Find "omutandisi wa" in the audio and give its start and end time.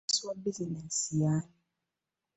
0.03-0.35